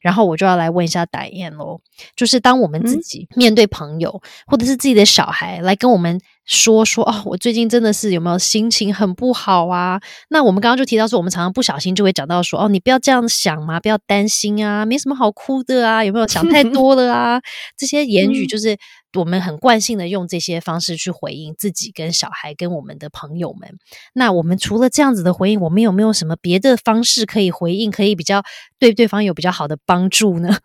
[0.00, 1.80] 然后我就要来问一下戴燕喽，
[2.14, 10.00] 就是当我们自己面对朋友或者是自己的小孩来跟我们说说哦，我最近真的是有没有心情很不好啊？
[10.30, 17.40] 那我们刚刚就提到说，我们常常不小心就会讲到说哦，你不要这样想嘛，不要担心啊，没什么好哭的啊，有没有想太 多了啊？
[17.76, 18.78] 这些言语就是
[19.12, 23.76] 我们很惯性的用这些方式去回应自己跟小孩跟我们的朋友们。
[24.14, 28.42] 那我们除了这样子的回应，我们有没有什么别的方式可以回应，可以比较
[28.78, 30.56] 对对方有比较好的帮助呢？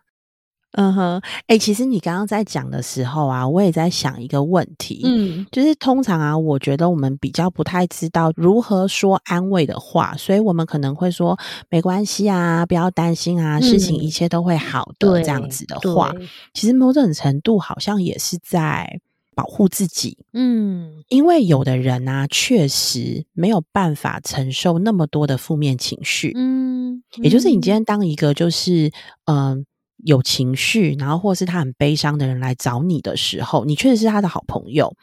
[0.76, 11.38] 嗯哼，哎，其实你刚刚在讲的时候啊，我也在想一个问题，嗯，就是通常啊，我觉得我们比较不太知道如何说安慰的话，所以我们可能会说
[11.70, 16.12] 没关系啊，不要担心啊，事情一切都会好的这样子的话，
[16.52, 18.98] 其实某种程度好像也是在
[19.36, 28.90] 保护自己，嗯，因为有的人呢，确实没有办法承受那么多的负面情绪，嗯，也就是你今天当一个就是
[29.26, 29.64] 嗯。
[30.04, 34.94] 有情绪，然后或是他很悲伤的人来找你的时候，你确实是他的好朋友，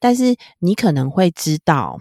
[0.00, 2.00] 但是你可能会知道，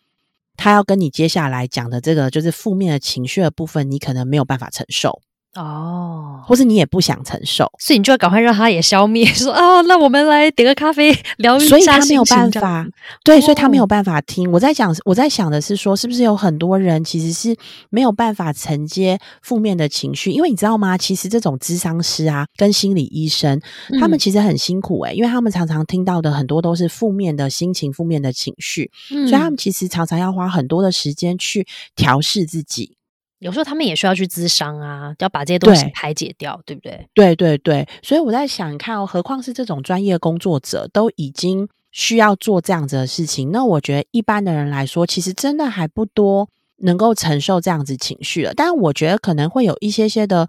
[0.57, 5.21] 他要跟你接下来讲的这个就是负面的情绪的部分，你可能没有办法承受。
[5.55, 9.25] 哦，或是你也不想承受，所以你就要赶快让他也消灭。
[9.25, 11.69] 说哦，那我们来点个咖啡聊一下。
[11.69, 12.85] 所以他没有办法，
[13.23, 14.51] 对，所以他没有办法听。
[14.51, 17.55] 我在讲，我在想的是说，是不是有很多人其实是
[17.89, 20.31] 没有办法承接负面的情绪？
[20.31, 20.97] 因为你知道吗？
[20.97, 23.59] 其实这种智商师啊，跟心理医生，
[23.99, 32.97] 他们其实很辛苦诶，因为他们常常听到的很多都是负面的心情、负面的情绪，所以他们其实常常要花很多的时间去调试自己。
[33.39, 37.07] 有时候他们也需要去咨商啊，要把这些东西排解掉，对不对？
[37.13, 48.53] 对对对，所以我在想，看哦，何况是这种专业工作者都已经需要做这样子的事情，那我觉得一般的人来说，其实真的还不多能够承受这样子情绪了。
[48.55, 50.47] 但我觉得可能会有一些些的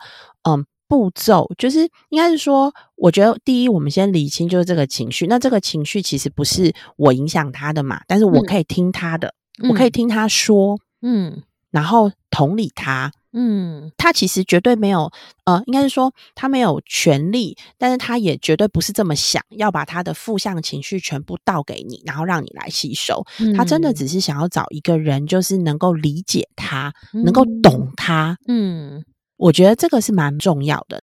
[0.48, 9.34] 嗯步骤，就是应该是说，我觉得第一，我们先理清就是这个情绪，那这个情绪其实不是我影响他的嘛，但是我可以听他的，
[9.68, 11.42] 我可以听他说，嗯。
[11.76, 15.12] 然后同理他，嗯，他其实绝对没有，
[15.44, 23.22] 呃，应该是说他没有权利，但是他也绝对不是这么想要把他的负向情绪全部倒给你，然后让你来吸收。
[23.54, 28.38] 他真的只是想要找一个人，就是能够理解他，能够懂他。
[28.48, 29.04] 嗯，
[29.36, 31.02] 我觉得这个是蛮重要的。